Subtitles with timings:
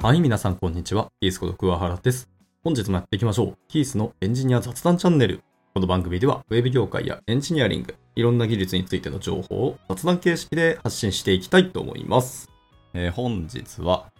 [0.00, 1.10] はい、皆さんこんにちは。
[1.20, 2.30] キースこと桑原です。
[2.62, 3.58] 本日もやっていきましょう。
[3.66, 5.42] キースのエンジニア雑談チャンネル。
[5.74, 12.48] この番組では、ウェブ業界やエンジニアリング、いろんな技術についての情報を雑談形式で発信していきたいと思います。
[12.94, 14.12] えー本日は、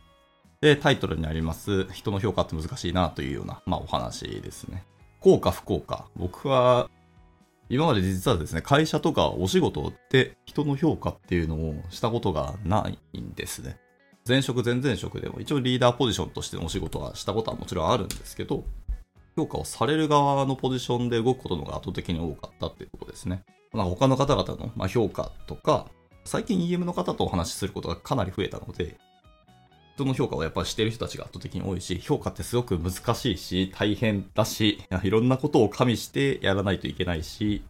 [0.60, 4.84] で、タイトルにあります、人の評価って難しいなというような、まあお話ですね。
[5.20, 6.08] 効果不効果。
[6.16, 6.90] 僕は、
[7.68, 13.78] 今まで実はですね、会社とかお仕事で人の評価っていうのをしたことがないんですね。
[14.28, 18.64] 前職前々職でも一応リーダーポジションとしてのお仕事はしたことはもちろんあるんですけど、
[19.34, 23.42] 評価をされる側のポジションで動くことのが圧倒的に多かったっていうことですね。
[23.72, 25.86] まあ、他の方々のま評価とか、
[26.24, 28.98] 最近 EM の方とお話しすることがかなり増えたので、
[29.94, 37.62] 人の評価をやっぱりしてる人たちが圧倒的に多いし、評価ってすごく難しいし、大変だし、 いろんなことを加味してやらないといけないし、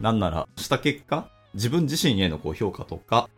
[0.00, 3.28] なんならした結果、自分自身へのこう評価とか、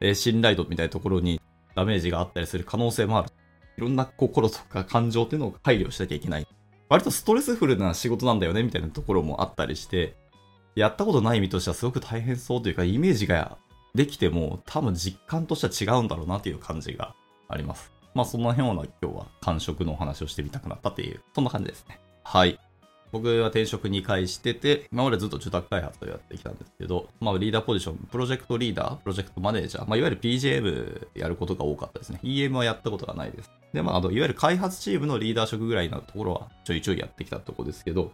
[0.00, 1.40] え信頼度みたいなところに
[1.80, 3.30] ダメージがあったりする可能性もある。
[3.78, 6.46] いろんな心とか感情っていうのを配慮しなきゃいけない。
[6.90, 10.14] 割とストレスフルな仕事なんだよねみたいなところもあったりして、
[10.76, 13.56] やったことない身としてはすごく大変そうというか、イメージが
[13.94, 17.14] できても多分実感としては違うんだろうなという感じが
[17.48, 17.90] あります。
[18.12, 21.98] まあそんなような今日は感触のお話をしてみたくなったっていう、そんな感じですね。
[22.24, 22.58] はい。
[23.12, 32.20] 僕は転職2回してて、今までずっと受託開発をやってきたんですけど、まあリーダーポジション、プロジェクトリーダー、プロジェクトマネージャー、まあいわゆる PJM やることが多かったですね。
[32.22, 33.50] EM はやったことがないです。
[33.72, 38.12] で、まああの、いわゆる開発チームのリーダー職ぐらいのところはちょいちょいやってきたところですけど、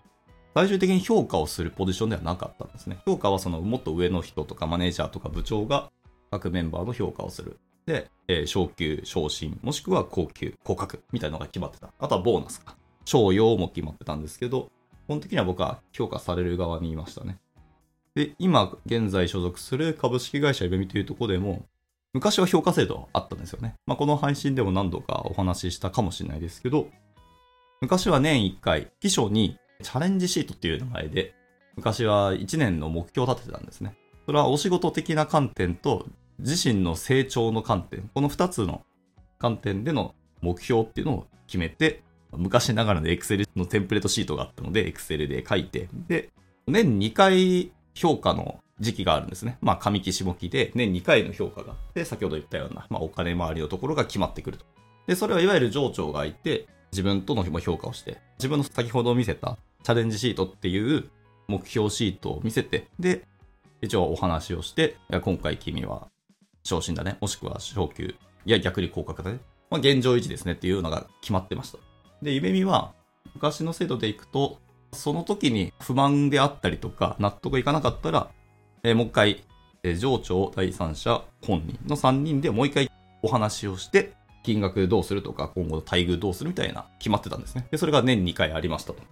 [0.55, 2.99] 最終的に評価をするポジションではなかったんですね。
[3.05, 5.91] 評価はそのもっと上の人とかマネージャーとか部長が
[6.31, 7.59] 各メンバーの評価をする。
[7.85, 11.93] で、えー昇給、昇進、もしくは高級、降格みたいなのが決まってた。
[11.99, 12.75] あとはボーナスか。
[13.05, 14.71] 賞与も決まってたんですけど、
[15.07, 17.39] 基本的には僕は評価される側にいましたね。
[18.17, 21.65] で、今現在所属する株式会社イベミというところでも、
[22.13, 23.75] 昔は評価制度あったんですよね。
[23.87, 26.89] まあ、この配信でも何度かお話ししたかもしれないですけど、
[27.81, 31.35] 昔は年1回、秘書にチャレンジシートっていう名前で、
[31.77, 33.95] 昔は1年の目標を立ててたんですね。
[34.25, 36.07] それはお仕事的な観点と
[36.39, 38.85] 自身の成長の観点、この2つの
[39.39, 46.31] 観点での目標っていうのを決めて、昔ながらの Excel のテンプレートシートがあったので、Excel で書いて、で、
[46.67, 49.59] 年2回評価の時期があるんですね。
[49.61, 54.65] まあ、上期下期で年2回の評価があって、先ほど言ったような、まあ、お金回りのところが決まってくると。
[55.07, 61.11] で、それはいわゆる上長がいて、自分との評価をして、自分の先ほど見せたチャレンジシートっていう
[61.49, 63.23] 目標シートを見せて、で、
[63.83, 66.09] 一応お話をして、今回君は
[66.65, 69.39] 昇進だね、もしくは昇給、いや逆に降格だね。
[69.71, 71.79] まあ、現状維持ですねっていうのが決まってました。
[72.23, 72.93] で、イベミは
[73.35, 74.59] 昔の制度でいくと、
[74.93, 78.31] その時に不満であったりとか、納得いかなかったら、
[78.83, 79.45] えーもう一回、
[79.83, 82.91] えー上長、第三者、本人の3人でもう一回
[83.23, 87.67] お話をして、金額どうするとか、今後の待遇どうするみたいな決まってたんですね。
[87.71, 89.03] で、それが年2回ありましたと。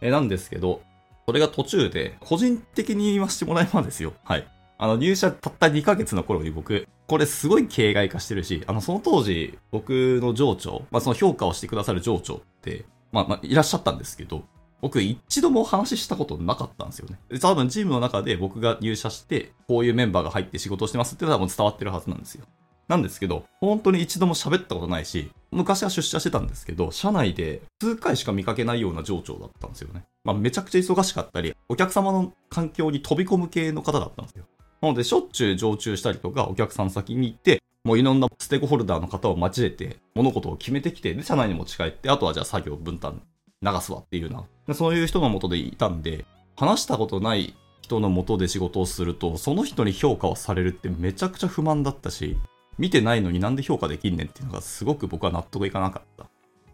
[0.00, 0.82] えーなんですけど、
[1.26, 4.12] それが途中で、個人的に言わせてもらえばですよ。
[4.24, 4.46] はい。
[4.78, 14.44] あの、入社たった2ヶ月の頃に僕、これすごい形骸化してるし、あの、その当時、僕の上長、まあ、その評価をしてくださる上長って、まあ、まあ、いらっしゃったんですけど、
[14.82, 17.18] 僕一度も話したことなかったんですよね。
[17.40, 22.44] 多分チームの中で僕が入社して、こういうメンバーが入って仕事をしてますって多分伝わってるはずなんですよ。
[22.88, 30.04] なんですけど、本当に一度も喋ったことないし、昔は出社してたんですけど、社内で数回しか見かけないような上長だったんですよね。
[30.22, 34.44] まあめちゃくちゃ忙しかったり、お客様の環境に飛び込む系の方だったんですよ。
[34.80, 43.22] なので、しょっちゅう常駐したりとか、お客さん先に行って、もういろんなステークホルダーの方を交えて、物事を決めてきて、で、社内に持ち帰って、あとはじゃあ作業分担
[43.62, 46.26] 流すわっていうような、そういう人のもとでいたんで、
[46.56, 52.36] 話したことない人のもとで仕事をすると、その人に評価をされるってめちゃくちゃ不満だったし、
[52.78, 56.26] 見てないのになんで評価できんねんっていうのがすごく僕は納得いかなかった。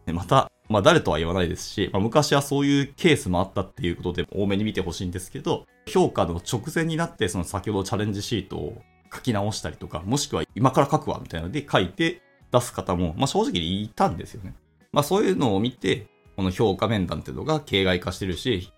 [0.06, 8.82] でまた、まあ誰とは言わないですし、まあ、昔はそういうケースもあったっていうことで多めに見てほしいんですけど、評価の直前になってその先ほどチャレンジシートを
[9.14, 14.54] 書き直したりとか、もしくは今から書くわみたいなので書いて出す方も、まあ正直いたんですよね。
[14.92, 18.72] まあそういうのを見て、この評価面談っていうのが形骸化してるし、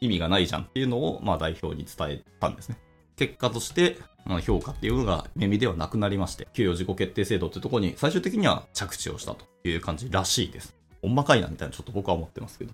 [0.00, 2.78] 意味がないじゃんっていうのを、まあ代表に伝えたんですね。
[3.16, 10.75] 結果として、まあ評価っていうのが耳ではなくなりまして、給与自己決定制度っていうところに最終的には着地をしたという感じらしいです。
[11.06, 12.72] ほんまかいなみたいなちょっと僕は思ってますけど。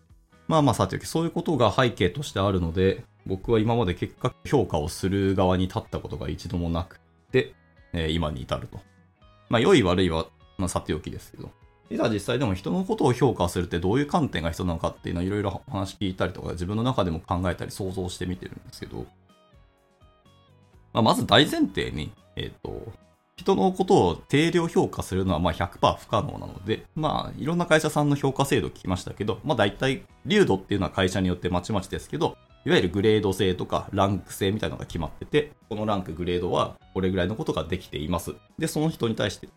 [0.49, 6.99] まあまあさておき、そういうことが背景としてあるので、僕は今まで結果評価をする側に立ったことが一度もなく
[7.31, 7.52] て、
[7.93, 8.81] えー今に至ると。
[9.50, 11.50] まあ良い悪いは、まあさておきですけど。
[11.90, 19.05] いざ実際でも人のことを評価するってどういう観点が必要なのかっていうのはいろいろ話聞いたりとか自分の中でも考えたり想像してみてるんですけど、
[20.94, 22.90] まあ、まず大前提に、えっ、と、
[23.42, 38.34] 人のことを定量評価するのはまあ100%不可能なので、まあ、いろんな会社さんの評価制度聞きましたけど、まあ大体、流度っていうのは会社によってまちまちですけど、いわゆるグレード制とかランク制みたいなのが決まってて、このランク、グレードはこれぐらいのことができています。
[38.58, 39.48] で、その人に対して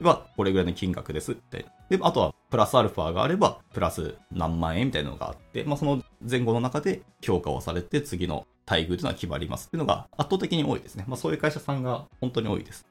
[0.00, 1.70] はこれぐらいの金額です、みたいな。
[1.90, 11.04] で、あとはプラスアルファがあれば、プラス何万円みたいなのがあって、まあその前後の中で評価をされて次の待遇というのは決まりますっていうのが圧倒的に多いですね。
[11.06, 12.86] まあそういう会社さんが本当に多いです。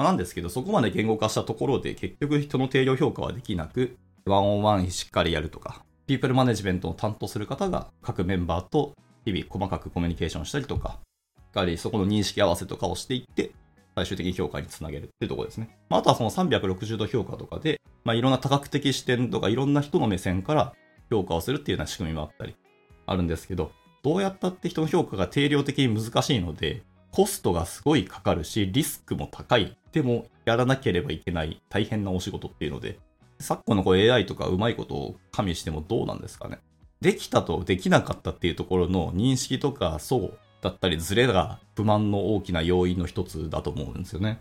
[0.00, 8.94] まあなんですけど、そこまで言語化したところで結局人の定量評価はできなく、ワンオンワンしっかりやるとか、ピープルマネジメントを担当する方が各メンバーと
[9.26, 11.00] 日々細かくコミュニケーションしたりとか、
[11.36, 13.50] しっかりそこの認識合わせとかをしていって、
[13.94, 15.76] 最終的に評価につなげるっていうところですね。
[15.90, 20.72] まあ、あとはその360度評価とかで、まあ、いろんな多角的視点とかいろんな人の目線から
[21.10, 22.56] 評価をするっていうような仕組みもあったり
[23.04, 29.76] あるんですけど、どうやったって人の評価が定量的に難しいので、コストがすごいかかるし、リスクも高い。
[29.92, 32.98] でも、やらなければいけない大変なお仕事っていうので、
[33.38, 36.58] 昨今のこう AI とかうまいことを加味してもどうなんですかね。
[37.00, 44.40] できたとできなかったっていうところの認識とかそうだったりズレが不満の大きな要因の一つだと思うんですよね。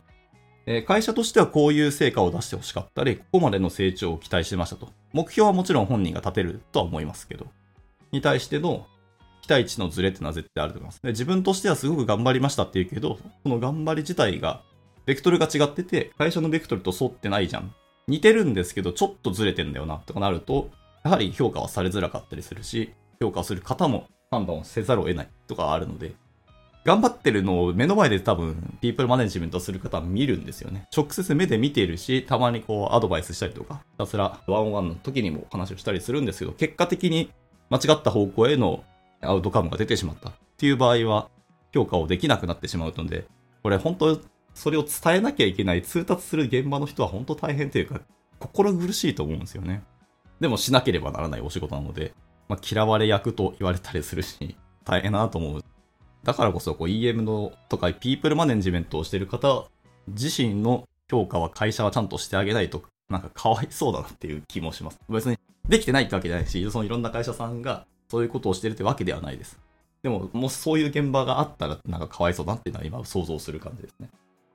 [0.86, 4.90] 会社としてはこういう成果を出してほしかったり、ここまでの成長を期待してましたと。
[5.14, 7.48] 目標はもちろん本人が立てるとは思いますけど、
[8.12, 8.86] に対しての
[9.42, 11.02] 期待値のズレってのは絶対あると思います。
[11.02, 14.62] で自分としてはすごく頑張りましたって言うけど、この頑張り自体が、
[15.10, 17.74] ベクトルが違ってて、会社のベクトルと沿ってないじゃん。
[18.08, 20.70] 似てるんですけど、ちょっとずれてんだよな、とかなると、
[21.04, 26.14] やはり評価はされづらかったりするし、評価する方も判断をせざるを得ないとかあるので、
[26.86, 30.86] 頑張ってるのを目の前で多分、ピープルマネジメントする方は見るんですよね。
[30.96, 37.32] 直接目で見ているし、たまにこう、アドバイスしたりとか、ひたすらワンオンワンの時にも話をしたりするんですけど、結果的に
[37.72, 38.84] 間違った方向への
[39.22, 41.30] アウトカムが出てしまったっていう場合は、
[41.74, 43.26] 評価をできなくなってしまうので、
[43.64, 44.22] これ本当、
[44.60, 48.02] それを伝えなきゃいけない、通達する現場の人は本当大変というか、
[48.40, 49.84] 心苦しいと思うんですよね。
[50.42, 52.14] でもしなければならないお仕事なので、
[52.50, 55.64] まあ、嫌われ役と言われたりするし、大変だなと思う。
[56.26, 59.64] だからこそ、こう EM のとか、ピープルマネジメントをしている方
[60.10, 65.00] 自身の評価は会社はちゃんとしてあげないと、なんかかわいそうだなっていう気もします。
[65.08, 65.38] 別に
[65.70, 69.58] できてないってわけじゃないし、そのいろんな会社さんがそういうことをしてるってわけではないです。
[70.04, 74.10] でも、もしそういう現場があったら、なんかかわいそうだなっていうのは今想像する感じですね。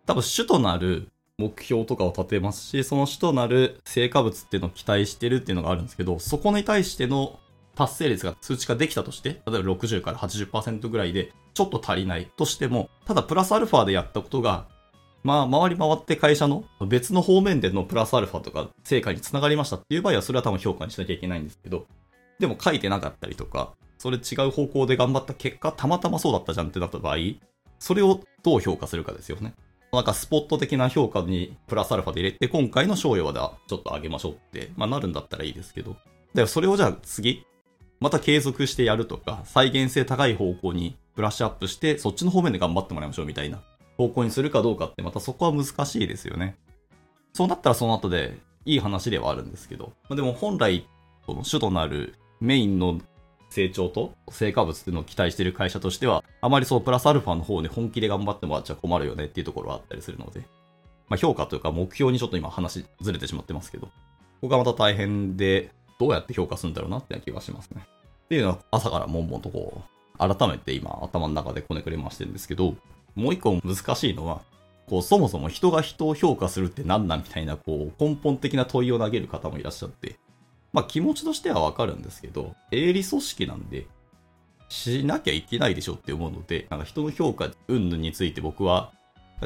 [0.06, 1.08] 多分、主となる
[1.38, 7.38] 目標とかを立てますし、その主となる成果物っていうのを期待してるっていうのがあるんですけど、そこに対しての
[7.74, 14.66] 達成率が数値化できたとして、例えば60から80%ぐらいで、ちょっと足りないとしても、ただプラスアルファでやったことが、
[15.22, 21.86] まあ、回り回って会社の別の方面でのプラスアルファとか成果につながりましたっていう場合は、それは多分評価にしなきゃいけないんですけど、
[22.38, 27.16] でも書いてなかったりとか、それ違う方向で頑張った結果、たまたまそうだったじゃんってなった場合、
[27.78, 29.54] それをどう評価するかですよね。
[29.94, 35.96] なんかスポット的な評価にプラスアルファで入れて、今回の賞与はちょっと上げましょうって、まあなるんだったらいいですけど。
[36.34, 37.44] で、それをじゃあ次、
[38.00, 43.62] また継続してやるとか、再現性高い方向にブラッシュアップして、そっちの方面で頑張ってもらいましょうみたいな
[43.96, 46.56] 方向にするかどうかって、またそこは難しいですよね。
[47.32, 50.86] そうなったらその後でいい話ではあるんですけど、までも本来、
[51.26, 53.00] その主となるメインの
[53.54, 60.40] 成長と成果物っていうのを期待してる会社としては、あまりそうプラスアルファの方で本気で頑張ってもらっちゃ困るよねっていうところはあったりするので、
[61.08, 63.92] まあ、評価というか目標にちょっと今話ずれてしまってますけど、こ
[64.42, 65.70] こがまた大変で、
[66.00, 67.86] どうやって評価するんだろうなって気がしますね。
[68.24, 69.82] っていうのは朝からもんもんとこ
[70.18, 72.74] う、改めて今頭の中でこねくれましてるんですけど、
[73.14, 74.42] もう一個難しいのは、
[74.88, 80.16] こう、そもそも人が人を評価するって何なんみたいな、こう、根本的な問いを投げる方もいらっしゃって、
[80.74, 83.86] まあ気持ちとしてはわかるんですけど、営利組織なんで、
[84.68, 88.92] しなきゃいけないでしょって思うので、なんか人の評価云々について僕は、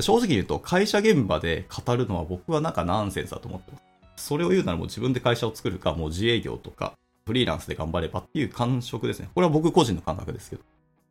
[0.01, 3.79] 正直言うと会社現場で語るのは僕はなんかナンセンスだと思ってま
[4.17, 4.25] す。
[4.29, 6.95] それを言うならもう自分で会社を作るか、もう自営業とか、
[7.27, 9.29] フリーランスで頑張ればっていう感触ですね。
[9.35, 10.63] これは僕個人の感覚ですけど。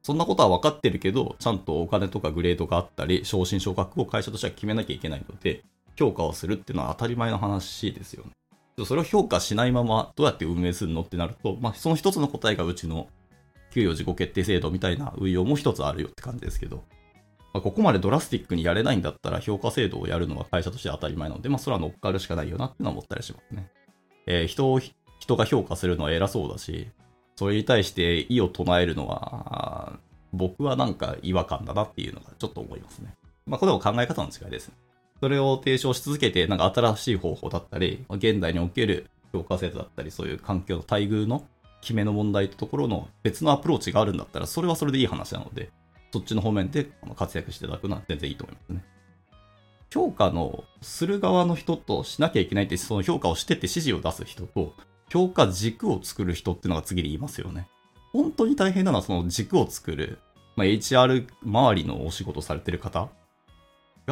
[0.01, 5.63] そんなことは分かってるけど、ちゃんとお金とかグレードがあったり、昇進昇格を会社としては決めなきゃいけないので、
[5.95, 8.31] 評価をするっていうのは当たり前の話ですよね。
[8.85, 13.07] それを評価しないままどうやって運営するのってなると、まあ、その一つの答えがうちの
[13.71, 16.83] 給与自己決定制度みたいな運用も一つあるよって感じですけど、
[17.53, 23.69] まあ、ここまでドラスティックにやれないんだったら評価制度をやるのは会社として当たり前なので、まあ、それは乗っかるしかないよなってのは思ったりしますね。
[24.27, 24.79] えー、人を、
[25.19, 26.89] 人が評価するのは偉そうだし、
[27.35, 29.99] それに対して異を唱えるのは、
[30.33, 33.13] 僕はなんか違和感だなっていうのがちょっと思いますね。
[33.45, 34.75] まあ、これも考え方の違いですね。
[35.19, 41.45] それを提唱し続けて、なんか新しい方法だったり、現代における評価制度だったり、そういう環境の待遇の
[41.81, 45.69] 決めの問題とところの別のアプローチがあるんだったら、それはそれでいい話なので、
[46.11, 48.83] そっちの方面で活躍していただくのは全然いいと思いますね。
[49.89, 54.73] 評価のする側の人としなきゃいけないって、その評価をしてって指示を出す人と、
[55.09, 57.67] 評価軸を作る人っていうのが次で言いますよね。
[58.11, 60.19] 本当に大変なのはその軸を作る、
[60.55, 63.09] まあ、HR 周りのお仕事されてる方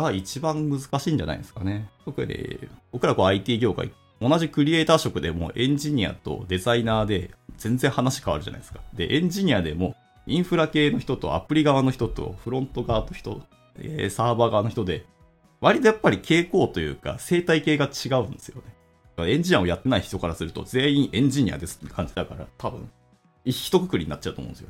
[0.02, 1.90] が一番難しいんじゃないですかね。
[2.04, 2.60] 特に、
[2.92, 8.82] 僕らこう IT 業界、同じクリエイター職でもエンジニアとデザイナーで全然話変わるじゃないですか。
[8.94, 9.96] で、エンジニアでも
[10.28, 13.42] インフラ系の人とアプリ側の人とフロント側の人、
[13.80, 15.06] え、サーバー側の人で、
[15.62, 18.62] 割とやっぱり傾向というか生態系が違うんですよ
[19.18, 19.30] ね。
[19.30, 22.90] エンジニアをやってない人からすると全員エンジニアですって感じだから多分、
[23.46, 24.70] 一括りになっちゃうと思うんですよ。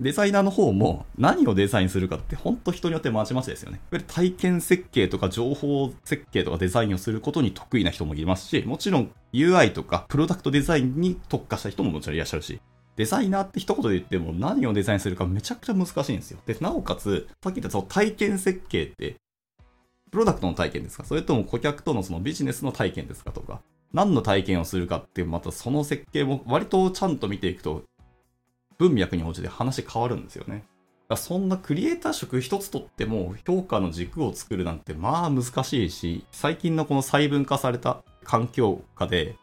[0.00, 3.80] デザイナーの方も何をデザインするかって本当人によってまちまちですよね。
[4.06, 12.60] 体験設計とか情報設計とかデザインをすることに得意な人もいますし、もちろん UI とかプロダクトデザインに特化した人ももちろんいらっしゃるし、
[12.96, 16.38] デザイナーって一言で言っても何をデザインするかめちゃくちゃ難しいんですよ。
[16.46, 19.16] で、なおかつ、さっき言ったその体験設計って、
[20.10, 21.04] プロダクトの体験ですか？
[21.04, 23.60] それとも顧客とのそのビジネスの体験ですかとか、
[23.92, 27.82] 何の体験をするかってまたその設計も割とちゃんと見ていくと
[28.80, 30.64] 文脈に応じて話変わるんですよね。
[31.16, 39.36] そんなクリエイター職一つとっても評価の軸を作るなんてまあ難しいし、最近のこの細分化された環境下で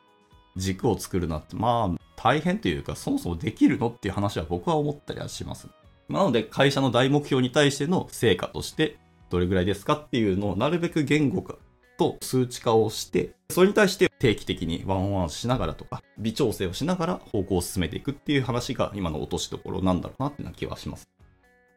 [0.56, 5.68] 軸を作るなんてまあ大変というかそもそもできるのっていう話は僕は思ったりはします。
[6.10, 8.98] なので会社の大目標に対しての成果として
[9.30, 11.58] どれぐらいですかっていうのをなるべく言語化
[11.98, 21.10] と数値化をして、それに対して定期的にワンオンワンしながらとか、微調整をしながら方向を進めていくっていう話が今の落としどころなんだろうなっていう気はします。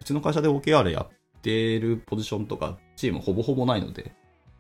[0.01, 4.13] うちの会社で OKR やってるポジションとかチームほぼほぼないので、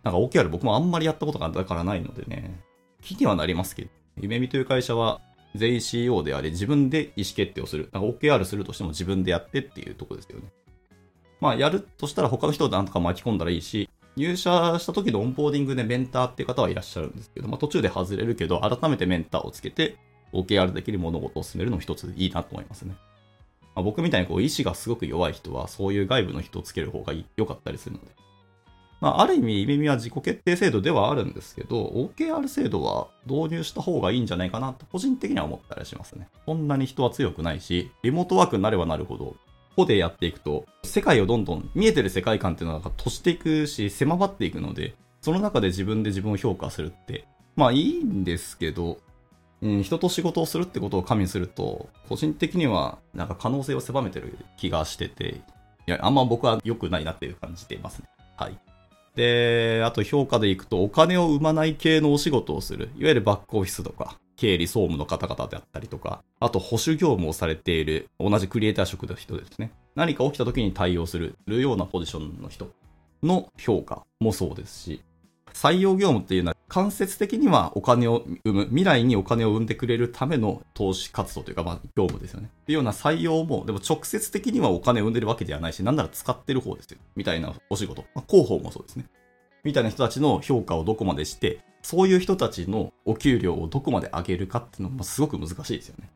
[0.03, 2.61] なんか OKR 僕もあんまりやったことがだからないのでね、
[3.03, 3.91] 気にはなりますけど、
[4.21, 5.21] 夢見という会社は
[5.55, 7.89] 全員 CEO であり自分で意思決定をする。
[7.93, 10.45] なんか OKR するとしても自分でやってっていうとこですよね。
[11.41, 19.97] まあやるとしたら他の人をなんとか巻き込んだらいいし、入社した時のオンボーディングでメンターっていう方はいらっしゃるんですけど、まあ、途中で外れるけど、改めてメンターをつけて、
[20.33, 22.95] OKR できる物事を進めるのも一ついいなと思いますね。
[23.75, 28.11] まあ、僕みたいにこう意志がすごく弱い人は、そういう外部の人をつける方が良かったりするので。
[29.01, 36.29] まあ、ある意味、耳は自己決定制度ではあるんですけど、OKR 制度は導入した方がいいんじゃないかなと、個人的には思ったりしますね。
[36.45, 39.37] そんなに人は強くないし、リモートワークになればなるほど、
[39.81, 48.99] 個でやっていくと、世界をどんどん見えてる世界観っていうのが閉じていくし、狭まっていくので、その中で自分で自分を評価するって、まあいいんですけど、
[49.63, 55.41] うん、人と仕事をするってことを加味すると、個人的にはなんか可能性を狭めてる気がしてて、
[55.87, 58.09] いや、あんま僕は良くないなっていう感じていますね。
[58.37, 58.59] はい。
[59.17, 62.91] で、あと評価でいくと、お金を生まない系のお仕事をする。
[62.97, 69.71] いわゆるバックオフィスとか、経理総務の方々であったりとか、あと保守業務をされている同じクリエイター職の人ですね。
[69.95, 72.71] 何か起きた時に対応するようなポジションの人
[73.23, 75.03] の評価もそうですし、
[75.53, 82.49] 採用業務っていうのは間接的にはお金を生む、未来にお金を生んでくれるための投資活動というか、まあ、業務ですよね。
[82.63, 86.99] っていうような採用も、でも直接的にはお金を生んでるわけではないし、なんなら使ってる方ですよ。
[87.15, 88.05] みたいなお仕事。
[88.15, 89.05] まあ、広報もそうですね。
[89.65, 96.11] みたいな人たちの評価をどこまでして、そういう人たちのお給料をどこまで上げるかっていうのもすごく難しいですよね。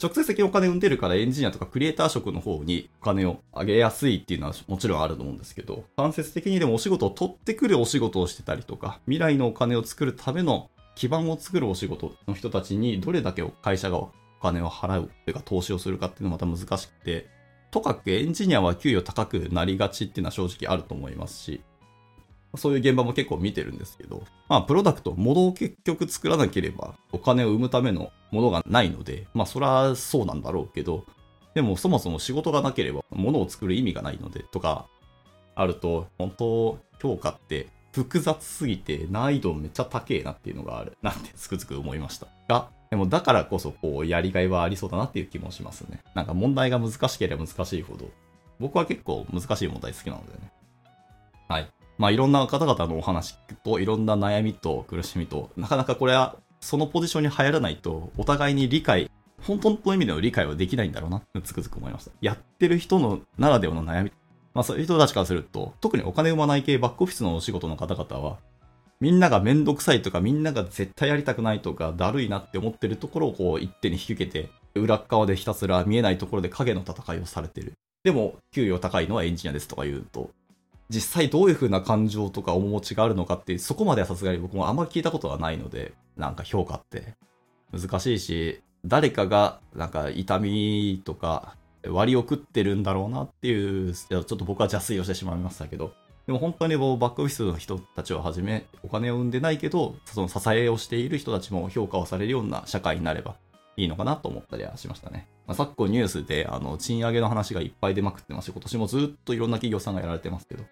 [0.00, 17.26] 直接的にお金を生んでるからエンジニアとかクリエイター職の方にお金を上げやすいっていうのはもちろんあると思うんですけど、間接的にでもお仕事を取ってくるお仕事をしてたりとか、未来のお金を作るための基盤を作るお仕事の人たちにどれだけ会社がお金を払うというか投資をするかっていうのはまた難しくて、
[17.72, 21.60] とかくエンジニアは給与高くなりがちっていうのは正直あると思いますし、
[22.56, 31.04] そういう現場も結構見てるんですけど、まあ、プロダクト、物を結局作らなければお金を生むためのものがないので、まあ、そらそうなんだろうけど、
[31.54, 34.86] でもそもそも仕事がなければ物を作る意味がないので、とか、
[35.54, 42.28] あると、本当、評価って複雑すぎて難易度めっちゃ高えなっていうのがあるなってつくづく思いました。
[42.48, 46.00] が、でもだからこそこうやりがいはありそうだなっていう気もしますね。
[46.14, 48.08] なんか問題が難しければ難しいほど、
[48.60, 50.52] 僕は結構難しい問題好きなのでね。
[51.48, 51.68] はい。
[51.98, 59.10] まあいろんな方々のお話といろんな悩みと苦しみと、なかなかこれはそのポジションに入らないと、お互いに理解、
[59.42, 62.12] 本当の意味での理解はできないんだろうなってつくづく思いました。
[62.20, 64.12] やってる人のならではの悩み。
[64.54, 68.38] まあそういう人たちからすると、特にお金生まない系バックオフィスのお仕事の方々は、
[69.00, 77.74] みんながめんどくさいとか、みんなが絶対やりたくないとか、だるいなって思ってるところをこう一手に引き受けて、裏側でひたすら見えないところで影の戦いをされてる。
[78.02, 80.30] でも、給与高いのはエンジニアですとか言うと、
[80.90, 87.14] 実際どういう風な感情とか面持ちがあるのかっていう、そこまではさすがに僕もあんまり聞いたことはないので、なんか評価って
[87.72, 95.92] 難しいし、誰かがなんか痛みとか割を食ってるんだろうなっていう、ちょっと僕は邪推をしてしまいましたけど、
[96.26, 103.36] でも本当にもうバックオフィスの人たちをはじめ、お金を生んでないけど、その支えをしている人たちも評価をされるような社会になれば
[103.78, 105.28] いいのかなと思ったりはしましたね。
[105.46, 110.64] まあ、昨今ニュースであの賃上げの話がいっぱい出まくってますし、今年もずっといろんな企業さんがやられてますけど、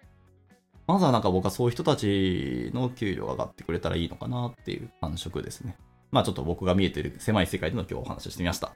[0.87, 5.77] まずはなんか僕はそういう人たちの給料が上がってくれたらいいのかなっていう感触ですね。
[6.11, 8.75] まあちょっと僕が見えてる狭い世界での今日お話ししてみました。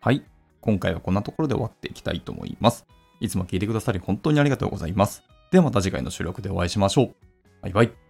[0.00, 0.24] はい。
[0.60, 2.86] 今回はこんなところで終わっていきたいと思います。
[3.20, 5.22] いつも聞いてくださり本当にありがとうございます。
[5.52, 7.14] ではまた次回の収録でお会いしましょう。
[7.62, 8.09] バイバイ。